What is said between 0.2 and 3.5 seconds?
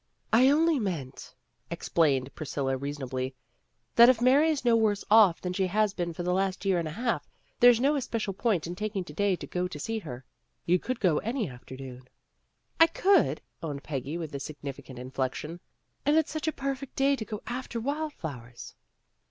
"I only meant," explained Priscilla reason ably,